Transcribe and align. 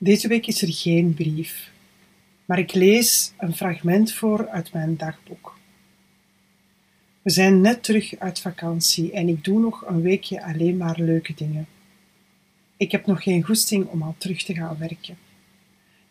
Deze 0.00 0.28
week 0.28 0.46
is 0.46 0.62
er 0.62 0.72
geen 0.72 1.14
brief, 1.14 1.72
maar 2.44 2.58
ik 2.58 2.74
lees 2.74 3.32
een 3.38 3.54
fragment 3.54 4.12
voor 4.12 4.48
uit 4.48 4.72
mijn 4.72 4.96
dagboek. 4.96 5.58
We 7.22 7.30
zijn 7.30 7.60
net 7.60 7.82
terug 7.82 8.18
uit 8.18 8.40
vakantie 8.40 9.12
en 9.12 9.28
ik 9.28 9.44
doe 9.44 9.60
nog 9.60 9.86
een 9.86 10.02
weekje 10.02 10.44
alleen 10.44 10.76
maar 10.76 11.00
leuke 11.00 11.34
dingen. 11.34 11.66
Ik 12.76 12.92
heb 12.92 13.06
nog 13.06 13.22
geen 13.22 13.42
goesting 13.42 13.86
om 13.86 14.02
al 14.02 14.14
terug 14.18 14.42
te 14.42 14.54
gaan 14.54 14.78
werken. 14.78 15.18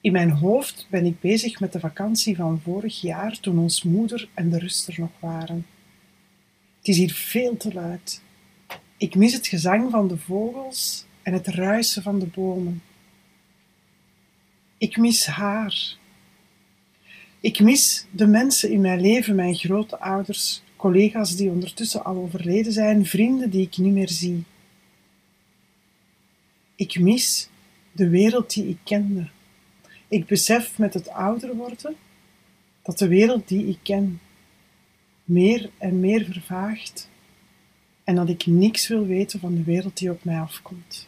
In 0.01 0.11
mijn 0.11 0.31
hoofd 0.31 0.87
ben 0.89 1.05
ik 1.05 1.19
bezig 1.19 1.59
met 1.59 1.73
de 1.73 1.79
vakantie 1.79 2.35
van 2.35 2.61
vorig 2.63 3.01
jaar 3.01 3.39
toen 3.39 3.59
ons 3.59 3.83
moeder 3.83 4.29
en 4.33 4.49
de 4.49 4.59
ruster 4.59 4.95
nog 4.97 5.11
waren. 5.19 5.65
Het 6.77 6.87
is 6.87 6.97
hier 6.97 7.13
veel 7.13 7.57
te 7.57 7.73
luid. 7.73 8.21
Ik 8.97 9.15
mis 9.15 9.33
het 9.33 9.47
gezang 9.47 9.91
van 9.91 10.07
de 10.07 10.17
vogels 10.17 11.05
en 11.21 11.33
het 11.33 11.47
ruisen 11.47 12.03
van 12.03 12.19
de 12.19 12.27
bomen. 12.27 12.81
Ik 14.77 14.97
mis 14.97 15.25
haar. 15.25 15.95
Ik 17.39 17.59
mis 17.59 18.05
de 18.11 18.27
mensen 18.27 18.71
in 18.71 18.81
mijn 18.81 19.01
leven, 19.01 19.35
mijn 19.35 19.55
grote 19.55 19.99
ouders, 19.99 20.61
collega's 20.75 21.35
die 21.35 21.49
ondertussen 21.49 22.03
al 22.03 22.15
overleden 22.15 22.71
zijn, 22.71 23.05
vrienden 23.05 23.49
die 23.49 23.65
ik 23.65 23.77
niet 23.77 23.93
meer 23.93 24.09
zie. 24.09 24.43
Ik 26.75 26.99
mis 26.99 27.49
de 27.91 28.09
wereld 28.09 28.53
die 28.53 28.67
ik 28.67 28.77
kende. 28.83 29.29
Ik 30.07 30.25
besef 30.25 30.77
met 30.77 30.93
het 30.93 31.09
ouder 31.09 31.55
worden 31.55 31.95
dat 32.81 32.97
de 32.97 33.07
wereld 33.07 33.47
die 33.47 33.67
ik 33.67 33.79
ken 33.83 34.19
meer 35.23 35.69
en 35.77 35.99
meer 35.99 36.25
vervaagt 36.25 37.09
en 38.03 38.15
dat 38.15 38.29
ik 38.29 38.45
niks 38.45 38.87
wil 38.87 39.05
weten 39.05 39.39
van 39.39 39.55
de 39.55 39.63
wereld 39.63 39.97
die 39.97 40.11
op 40.11 40.23
mij 40.23 40.39
afkomt. 40.39 41.07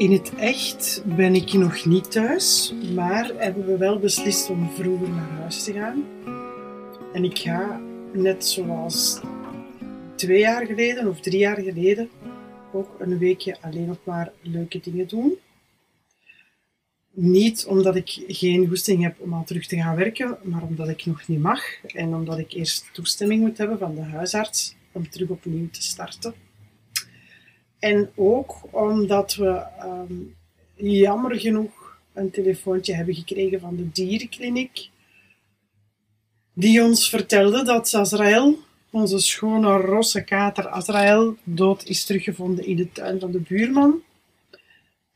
In 0.00 0.12
het 0.12 0.34
echt 0.34 1.02
ben 1.16 1.34
ik 1.34 1.52
nog 1.52 1.84
niet 1.84 2.10
thuis, 2.10 2.74
maar 2.94 3.30
hebben 3.36 3.66
we 3.66 3.76
wel 3.76 3.98
beslist 3.98 4.50
om 4.50 4.70
vroeger 4.70 5.08
naar 5.08 5.30
huis 5.30 5.64
te 5.64 5.72
gaan. 5.72 6.04
En 7.12 7.24
ik 7.24 7.38
ga, 7.38 7.80
net 8.12 8.46
zoals 8.46 9.20
twee 10.14 10.38
jaar 10.38 10.66
geleden 10.66 11.08
of 11.08 11.20
drie 11.20 11.38
jaar 11.38 11.60
geleden, 11.60 12.10
ook 12.72 12.96
een 12.98 13.18
weekje 13.18 13.56
alleen 13.60 13.86
nog 13.86 13.98
maar 14.04 14.32
leuke 14.42 14.80
dingen 14.80 15.08
doen. 15.08 15.34
Niet 17.10 17.66
omdat 17.66 17.96
ik 17.96 18.24
geen 18.26 18.68
goesting 18.68 19.02
heb 19.02 19.20
om 19.20 19.32
al 19.32 19.44
terug 19.44 19.66
te 19.66 19.76
gaan 19.76 19.96
werken, 19.96 20.38
maar 20.42 20.62
omdat 20.62 20.88
ik 20.88 21.06
nog 21.06 21.28
niet 21.28 21.40
mag 21.40 21.84
en 21.84 22.14
omdat 22.14 22.38
ik 22.38 22.52
eerst 22.52 22.88
toestemming 22.92 23.40
moet 23.40 23.58
hebben 23.58 23.78
van 23.78 23.94
de 23.94 24.02
huisarts 24.02 24.74
om 24.92 25.10
terug 25.10 25.28
opnieuw 25.28 25.70
te 25.70 25.82
starten. 25.82 26.34
En 27.80 28.10
ook 28.14 28.56
omdat 28.70 29.34
we 29.34 29.50
ehm, 29.78 30.14
jammer 30.74 31.40
genoeg 31.40 31.98
een 32.12 32.30
telefoontje 32.30 32.94
hebben 32.94 33.14
gekregen 33.14 33.60
van 33.60 33.76
de 33.76 33.90
dierenkliniek, 33.90 34.88
die 36.52 36.82
ons 36.82 37.08
vertelde 37.08 37.64
dat 37.64 37.94
Azrael, 37.94 38.58
onze 38.90 39.18
schone 39.18 39.76
rosse 39.76 40.24
kater 40.24 40.68
Azrael, 40.68 41.36
dood 41.42 41.84
is 41.84 42.04
teruggevonden 42.04 42.66
in 42.66 42.76
de 42.76 42.92
tuin 42.92 43.20
van 43.20 43.30
de 43.30 43.40
buurman. 43.40 44.02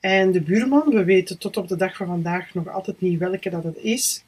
En 0.00 0.32
de 0.32 0.40
buurman, 0.40 0.90
we 0.90 1.04
weten 1.04 1.38
tot 1.38 1.56
op 1.56 1.68
de 1.68 1.76
dag 1.76 1.96
van 1.96 2.06
vandaag 2.06 2.54
nog 2.54 2.68
altijd 2.68 3.00
niet 3.00 3.18
welke 3.18 3.50
dat 3.50 3.64
het 3.64 3.76
is, 3.76 4.24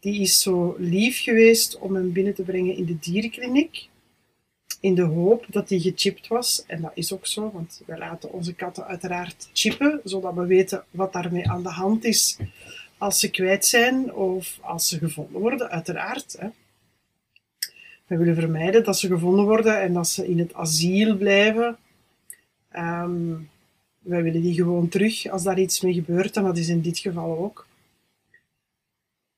die 0.00 0.20
is 0.20 0.40
zo 0.40 0.76
lief 0.78 1.22
geweest 1.22 1.78
om 1.78 1.94
hem 1.94 2.12
binnen 2.12 2.34
te 2.34 2.42
brengen 2.42 2.76
in 2.76 2.84
de 2.84 2.98
dierenkliniek 2.98 3.88
in 4.80 4.94
de 4.94 5.02
hoop 5.02 5.46
dat 5.48 5.68
die 5.68 5.80
gechipt 5.80 6.28
was. 6.28 6.64
En 6.66 6.80
dat 6.80 6.90
is 6.94 7.12
ook 7.12 7.26
zo, 7.26 7.50
want 7.50 7.82
we 7.86 7.98
laten 7.98 8.32
onze 8.32 8.54
katten 8.54 8.86
uiteraard 8.86 9.48
chippen, 9.52 10.00
zodat 10.04 10.34
we 10.34 10.46
weten 10.46 10.84
wat 10.90 11.12
daarmee 11.12 11.48
aan 11.48 11.62
de 11.62 11.68
hand 11.68 12.04
is 12.04 12.38
als 12.98 13.20
ze 13.20 13.30
kwijt 13.30 13.66
zijn 13.66 14.14
of 14.14 14.58
als 14.60 14.88
ze 14.88 14.98
gevonden 14.98 15.40
worden, 15.40 15.70
uiteraard. 15.70 16.36
Hè. 16.38 16.48
We 18.06 18.16
willen 18.16 18.34
vermijden 18.34 18.84
dat 18.84 18.98
ze 18.98 19.06
gevonden 19.06 19.44
worden 19.44 19.80
en 19.80 19.92
dat 19.92 20.08
ze 20.08 20.28
in 20.28 20.38
het 20.38 20.54
asiel 20.54 21.16
blijven. 21.16 21.76
Um, 22.76 23.50
wij 23.98 24.22
willen 24.22 24.42
die 24.42 24.54
gewoon 24.54 24.88
terug 24.88 25.28
als 25.28 25.42
daar 25.42 25.58
iets 25.58 25.80
mee 25.80 25.94
gebeurt, 25.94 26.36
en 26.36 26.42
dat 26.42 26.58
is 26.58 26.68
in 26.68 26.80
dit 26.80 26.98
geval 26.98 27.38
ook. 27.38 27.66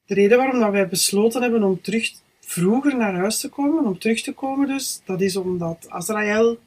De 0.06 0.14
reden 0.14 0.38
waarom 0.38 0.60
dat 0.60 0.70
wij 0.70 0.88
besloten 0.88 1.42
hebben 1.42 1.62
om 1.62 1.80
terug 1.80 2.12
vroeger 2.50 2.96
naar 2.96 3.14
huis 3.14 3.40
te 3.40 3.48
komen, 3.48 3.84
om 3.84 3.98
terug 3.98 4.22
te 4.22 4.32
komen 4.32 4.68
dus, 4.68 5.00
dat 5.04 5.20
is 5.20 5.36
omdat 5.36 5.86
Azrael 5.88 6.58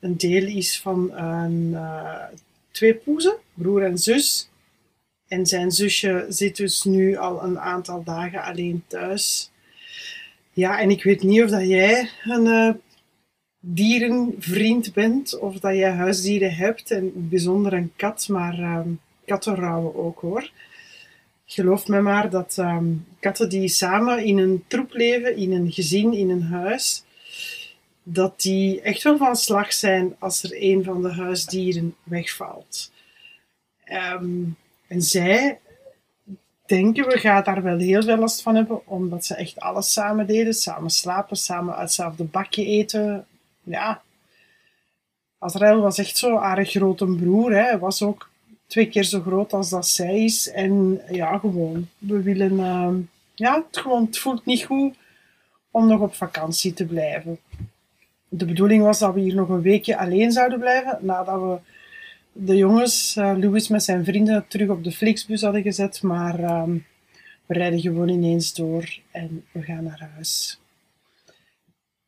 een 0.00 0.16
deel 0.16 0.46
is 0.46 0.80
van 0.80 1.12
een, 1.12 1.70
uh, 1.72 2.24
twee 2.70 2.94
poezen, 2.94 3.36
broer 3.54 3.84
en 3.84 3.98
zus. 3.98 4.48
En 5.28 5.46
zijn 5.46 5.70
zusje 5.70 6.26
zit 6.28 6.56
dus 6.56 6.84
nu 6.84 7.16
al 7.16 7.42
een 7.42 7.58
aantal 7.58 8.02
dagen 8.02 8.42
alleen 8.42 8.84
thuis. 8.86 9.50
Ja, 10.52 10.80
en 10.80 10.90
ik 10.90 11.02
weet 11.02 11.22
niet 11.22 11.42
of 11.42 11.50
dat 11.50 11.68
jij 11.68 12.10
een 12.24 12.46
uh, 12.46 12.70
dierenvriend 13.60 14.92
bent 14.92 15.38
of 15.38 15.58
dat 15.58 15.74
jij 15.74 15.92
huisdieren 15.92 16.54
hebt, 16.54 16.90
en 16.90 17.28
bijzonder 17.28 17.72
een 17.72 17.92
kat, 17.96 18.28
maar 18.28 18.58
uh, 18.58 18.80
katten 19.24 19.54
rouwen 19.54 19.94
ook 19.94 20.20
hoor 20.20 20.50
geloof 21.46 21.88
me 21.88 22.00
maar 22.00 22.30
dat 22.30 22.58
ehm, 22.58 22.92
katten 23.20 23.48
die 23.48 23.68
samen 23.68 24.24
in 24.24 24.38
een 24.38 24.64
troep 24.66 24.92
leven, 24.92 25.36
in 25.36 25.52
een 25.52 25.72
gezin, 25.72 26.12
in 26.12 26.30
een 26.30 26.42
huis, 26.42 27.04
dat 28.02 28.40
die 28.40 28.80
echt 28.80 29.02
wel 29.02 29.16
van 29.16 29.36
slag 29.36 29.72
zijn 29.72 30.16
als 30.18 30.42
er 30.42 30.50
een 30.62 30.84
van 30.84 31.02
de 31.02 31.12
huisdieren 31.12 31.96
wegvalt. 32.02 32.92
Ehm, 33.84 34.42
en 34.86 35.02
zij 35.02 35.58
denken, 36.66 37.06
we 37.06 37.18
gaan 37.18 37.44
daar 37.44 37.62
wel 37.62 37.78
heel 37.78 38.02
veel 38.02 38.16
last 38.16 38.42
van 38.42 38.54
hebben, 38.54 38.86
omdat 38.86 39.24
ze 39.24 39.34
echt 39.34 39.60
alles 39.60 39.92
samen 39.92 40.26
deden. 40.26 40.54
Samen 40.54 40.90
slapen, 40.90 41.36
samen 41.36 41.74
hetzelfde 41.74 42.24
bakje 42.24 42.64
eten. 42.64 43.26
Ja, 43.62 44.02
Azrael 45.38 45.80
was 45.80 45.98
echt 45.98 46.16
zo 46.16 46.36
aardig 46.36 46.70
grote 46.70 47.06
broer. 47.06 47.52
Hè. 47.52 47.62
Hij 47.62 47.78
was 47.78 48.02
ook 48.02 48.30
twee 48.74 48.88
keer 48.88 49.04
zo 49.04 49.20
groot 49.20 49.52
als 49.52 49.70
dat 49.70 49.88
zij 49.88 50.24
is. 50.24 50.50
En 50.50 51.00
ja, 51.10 51.38
gewoon, 51.38 51.88
we 51.98 52.22
willen, 52.22 52.52
uh, 52.52 52.94
ja, 53.34 53.64
het, 53.66 53.78
gewoon, 53.78 54.04
het 54.04 54.18
voelt 54.18 54.44
niet 54.44 54.64
goed 54.64 54.94
om 55.70 55.86
nog 55.86 56.00
op 56.00 56.14
vakantie 56.14 56.72
te 56.72 56.84
blijven. 56.84 57.38
De 58.28 58.44
bedoeling 58.44 58.82
was 58.82 58.98
dat 58.98 59.14
we 59.14 59.20
hier 59.20 59.34
nog 59.34 59.48
een 59.48 59.62
weekje 59.62 59.98
alleen 59.98 60.32
zouden 60.32 60.58
blijven, 60.58 60.98
nadat 61.00 61.40
we 61.40 61.58
de 62.32 62.56
jongens, 62.56 63.16
uh, 63.16 63.36
Louis 63.36 63.68
met 63.68 63.82
zijn 63.82 64.04
vrienden, 64.04 64.44
terug 64.48 64.68
op 64.68 64.84
de 64.84 64.92
Flixbus 64.92 65.42
hadden 65.42 65.62
gezet. 65.62 66.02
Maar 66.02 66.40
uh, 66.40 66.64
we 67.46 67.54
rijden 67.54 67.80
gewoon 67.80 68.08
ineens 68.08 68.54
door 68.54 68.98
en 69.10 69.44
we 69.52 69.62
gaan 69.62 69.84
naar 69.84 70.08
huis. 70.14 70.60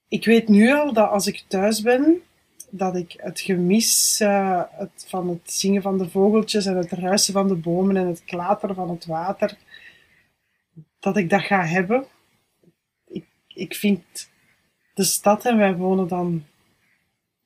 Ik 0.08 0.24
weet 0.24 0.48
nu 0.48 0.72
al 0.72 0.92
dat 0.92 1.10
als 1.10 1.26
ik 1.26 1.44
thuis 1.48 1.82
ben, 1.82 2.22
dat 2.70 2.96
ik 2.96 3.14
het 3.16 3.40
gemis 3.40 4.20
uh, 4.20 4.62
het, 4.70 5.04
van 5.08 5.28
het 5.28 5.52
zingen 5.52 5.82
van 5.82 5.98
de 5.98 6.10
vogeltjes 6.10 6.66
en 6.66 6.76
het 6.76 6.92
ruisen 6.92 7.32
van 7.32 7.48
de 7.48 7.54
bomen 7.54 7.96
en 7.96 8.06
het 8.06 8.24
klateren 8.24 8.74
van 8.74 8.90
het 8.90 9.06
water, 9.06 9.56
dat 10.98 11.16
ik 11.16 11.30
dat 11.30 11.42
ga 11.42 11.64
hebben. 11.64 12.06
Ik, 13.06 13.26
ik 13.46 13.74
vind 13.74 14.30
de 14.94 15.04
stad, 15.04 15.44
en 15.44 15.56
wij 15.56 15.76
wonen 15.76 16.08
dan 16.08 16.44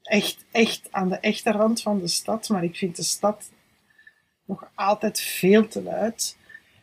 echt, 0.03 0.45
echt 0.51 0.89
aan 0.91 1.09
de 1.09 1.19
echte 1.19 1.51
rand 1.51 1.83
van 1.83 1.99
de 1.99 2.09
stad, 2.09 2.49
maar 2.49 2.65
ik 2.65 2.77
vind 2.77 2.97
de 2.97 3.03
stad 3.03 3.51
nog 4.45 4.71
altijd 4.75 5.21
veel 5.21 5.69
te 5.69 5.83
luid. 5.83 6.37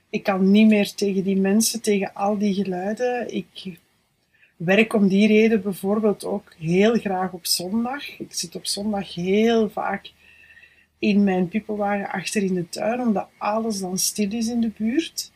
Ik 0.09 0.23
kan 0.23 0.51
niet 0.51 0.67
meer 0.67 0.93
tegen 0.93 1.23
die 1.23 1.39
mensen, 1.39 1.81
tegen 1.81 2.13
al 2.13 2.37
die 2.37 2.53
geluiden. 2.53 3.35
Ik 3.35 3.79
werk 4.57 4.93
om 4.93 5.07
die 5.07 5.27
reden 5.27 5.61
bijvoorbeeld 5.61 6.25
ook 6.25 6.53
heel 6.59 6.99
graag 6.99 7.31
op 7.31 7.45
zondag. 7.45 8.19
Ik 8.19 8.33
zit 8.33 8.55
op 8.55 8.65
zondag 8.65 9.13
heel 9.13 9.69
vaak 9.69 10.11
in 10.99 11.23
mijn 11.23 11.47
piepelwagen 11.47 12.09
achter 12.09 12.43
in 12.43 12.53
de 12.53 12.69
tuin, 12.69 12.99
omdat 12.99 13.29
alles 13.37 13.79
dan 13.79 13.97
stil 13.97 14.31
is 14.31 14.47
in 14.47 14.61
de 14.61 14.71
buurt. 14.77 15.31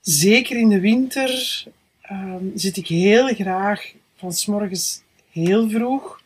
Zeker 0.00 0.56
in 0.56 0.68
de 0.68 0.80
winter 0.80 1.64
um, 2.10 2.52
zit 2.54 2.76
ik 2.76 2.86
heel 2.86 3.26
graag 3.26 3.92
van 4.14 4.32
s 4.32 4.46
morgens 4.46 5.02
heel 5.30 5.68
vroeg 5.70 6.22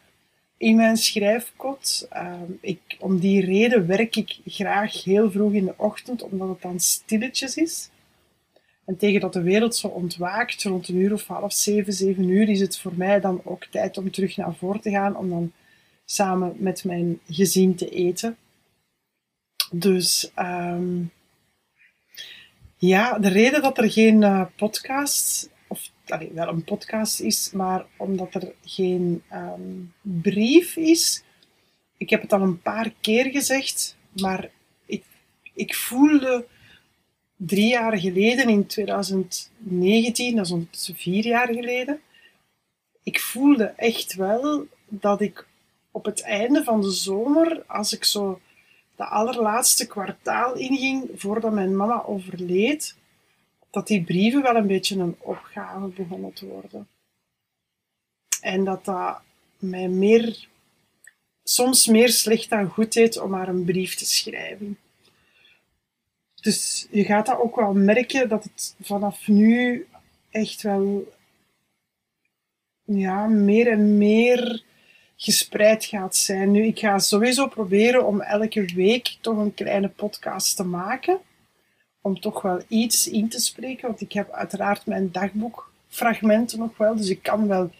in 0.57 0.77
mijn 0.77 0.97
schrijfkot. 0.97 2.07
Ehm, 2.11 2.51
ik, 2.61 2.81
om 2.99 3.19
die 3.19 3.45
reden 3.45 3.87
werk 3.87 4.17
ik 4.17 4.39
graag 4.45 5.05
heel 5.05 5.31
vroeg 5.31 5.53
in 5.53 5.65
de 5.65 5.75
ochtend, 5.77 6.23
omdat 6.23 6.49
het 6.49 6.63
dan 6.63 6.81
stilletjes 6.81 7.57
is. 7.57 7.91
En 8.85 8.97
tegen 8.97 9.21
dat 9.21 9.33
de 9.33 9.43
wereld 9.43 9.77
zo 9.77 9.87
ontwaakt, 9.87 10.63
rond 10.63 10.89
een 10.89 10.97
uur 10.97 11.13
of 11.13 11.27
half 11.27 11.53
zeven, 11.53 11.93
zeven 11.93 12.29
uur, 12.29 12.49
is 12.49 12.61
het 12.61 12.79
voor 12.79 12.93
mij 12.97 13.21
dan 13.21 13.41
ook 13.45 13.65
tijd 13.65 13.99
om 13.99 14.11
terug 14.11 14.37
naar 14.37 14.55
voren 14.55 14.81
te 14.81 14.91
gaan, 14.91 15.17
om 15.17 15.31
dan 15.31 15.53
samen 16.05 16.57
met 16.59 16.85
mijn 16.85 17.21
gezin 17.29 17.75
te 17.75 17.89
eten. 17.89 18.37
Dus 19.73 20.31
ehm, 20.35 21.03
ja, 22.77 23.19
de 23.19 23.29
reden 23.29 23.63
dat 23.63 23.79
er 23.79 23.91
geen 23.91 24.23
uh, 24.23 24.45
podcast, 24.57 25.51
of 25.69 25.91
allee, 26.07 26.31
wel 26.35 26.49
een 26.49 26.65
podcast 26.65 27.21
is, 27.21 27.51
maar 27.53 27.87
omdat 27.97 28.35
er 28.35 28.53
geen 28.65 29.23
ehm, 29.29 29.73
brief 30.01 30.77
is. 30.77 31.23
Ik 31.97 32.11
heb 32.11 32.23
het 32.23 32.33
al 32.33 32.41
een 32.41 32.63
paar 32.63 32.93
keer 33.01 33.31
gezegd, 33.31 33.97
maar 34.13 34.51
ik, 34.87 35.05
ik 35.55 35.75
voelde 35.75 36.47
drie 37.47 37.69
jaar 37.69 37.99
geleden, 37.99 38.49
in 38.49 38.67
2019, 38.67 40.37
dat 40.37 40.47
is 40.47 40.53
ongeveer 40.53 40.95
vier 40.95 41.27
jaar 41.27 41.49
geleden, 41.49 42.01
ik 43.03 43.21
voelde 43.21 43.65
echt 43.65 44.15
wel 44.15 44.67
dat 44.89 45.21
ik 45.21 45.47
op 45.91 46.05
het 46.05 46.23
einde 46.23 46.65
van 46.65 46.81
de 46.81 46.91
zomer, 46.91 47.65
als 47.67 47.93
ik 47.93 48.05
zo 48.05 48.41
de 48.97 49.05
allerlaatste 49.05 49.87
kwartaal 49.87 50.55
inging 50.55 51.11
voordat 51.15 51.53
mijn 51.53 51.77
mama 51.77 52.05
overleed, 52.05 52.97
dat 53.71 53.87
die 53.87 54.05
brieven 54.05 54.43
wel 54.43 54.57
een 54.57 54.67
beetje 54.67 54.99
een 54.99 55.17
opgave 55.19 55.87
begonnen 55.87 56.33
te 56.33 56.47
worden. 56.47 56.89
En 58.41 58.65
dat 58.65 58.85
dat 58.85 59.21
mij 59.59 59.89
meer, 59.89 60.49
soms 61.45 61.87
meer 61.87 62.09
slecht 62.09 62.51
dan 62.51 62.69
goed 62.69 62.93
deed 62.93 63.21
om 63.21 63.31
maar 63.31 63.49
een 63.49 63.65
brief 63.65 63.95
te 63.95 64.07
schrijven. 64.07 64.79
Dus 66.45 66.87
je 66.91 67.05
gaat 67.05 67.27
dat 67.27 67.39
ook 67.39 67.57
wel 67.57 67.73
merken 67.73 68.29
dat 68.29 68.45
het 68.45 68.75
vanaf 68.81 69.29
nu 69.29 69.87
echt 70.31 70.63
wel 70.63 71.13
ja, 72.83 73.27
meer 73.27 73.71
en 73.71 73.99
meer 73.99 74.63
gespreid 75.17 75.85
gaat 75.85 76.17
zijn. 76.17 76.51
Nu, 76.51 76.65
ik 76.65 76.79
ga 76.79 76.99
sowieso 76.99 77.47
proberen 77.49 78.07
om 78.07 78.21
elke 78.21 78.65
week 78.75 79.17
toch 79.21 79.37
een 79.37 79.55
kleine 79.55 79.89
podcast 79.89 80.57
te 80.57 80.65
maken. 80.65 81.19
Om 82.01 82.21
toch 82.21 82.43
wel 82.43 82.63
iets 82.69 83.09
in 83.09 83.29
te 83.29 83.41
spreken, 83.41 83.89
want 83.89 84.01
ik 84.01 84.13
heb 84.13 84.31
uiteraard 84.31 84.87
mijn 84.87 85.13
dagboekfragmenten 85.13 86.59
nog 86.59 86.77
wel. 86.77 86.97
Dus 86.97 87.09
ik 87.09 87.23
kan 87.23 87.49
wel 87.49 87.71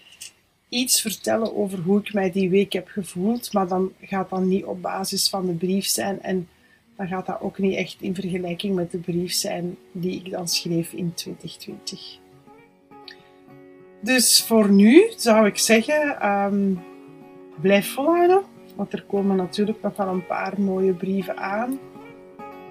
iets 0.69 1.01
vertellen 1.01 1.57
over 1.57 1.79
hoe 1.79 2.01
ik 2.01 2.13
mij 2.13 2.33
die 2.33 2.51
week 2.51 2.73
heb 2.73 2.89
gevoeld. 2.89 3.53
Maar 3.53 3.69
dan 3.69 3.93
gaat 4.01 4.31
dat 4.31 4.41
niet 4.41 4.65
op 4.65 4.83
basis 4.83 5.29
van 5.29 5.47
de 5.47 5.53
brief 5.53 5.87
zijn. 5.87 6.23
En 6.23 6.49
dan 6.97 7.07
gaat 7.07 7.27
dat 7.27 7.41
ook 7.41 7.59
niet 7.59 7.77
echt 7.77 7.97
in 8.01 8.15
vergelijking 8.15 8.75
met 8.75 8.91
de 8.91 8.99
brief 8.99 9.33
zijn 9.33 9.77
die 9.93 10.23
ik 10.25 10.31
dan 10.31 10.49
schreef 10.49 10.93
in 10.93 11.15
2020. 11.15 12.19
Dus 14.01 14.45
voor 14.45 14.71
nu 14.71 15.13
zou 15.17 15.47
ik 15.47 15.59
zeggen, 15.59 16.21
ehm, 16.21 16.75
blijf 17.61 17.93
volhouden. 17.93 18.43
Want 18.75 18.93
er 18.93 19.03
komen 19.03 19.37
natuurlijk 19.37 19.83
nog 19.83 19.97
wel 19.97 20.09
een 20.09 20.27
paar 20.27 20.61
mooie 20.61 20.93
brieven 20.93 21.37
aan. 21.37 21.79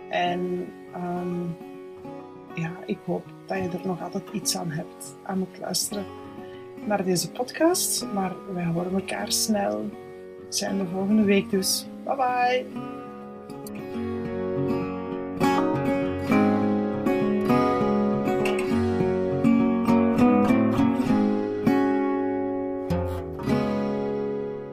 En 0.10 0.66
ehm, 0.94 1.44
ja, 2.56 2.72
ik 2.86 2.98
hoop 3.06 3.26
dat 3.46 3.58
je 3.58 3.78
er 3.78 3.88
nog 3.88 4.02
altijd 4.02 4.30
iets 4.34 4.58
aan 4.58 4.72
hebt 4.72 5.16
aan 5.24 5.40
het 5.40 5.60
luisteren 5.60 6.06
naar 6.86 7.04
deze 7.04 7.32
podcast. 7.32 8.06
Maar 8.14 8.36
wij 8.54 8.66
horen 8.66 8.94
elkaar 8.94 9.32
snel. 9.32 9.90
zijn 10.50 10.78
de 10.78 10.86
volgende 10.86 11.24
week 11.24 11.50
dus. 11.50 11.88
Bye 12.04 12.16
bye! 12.16 13.03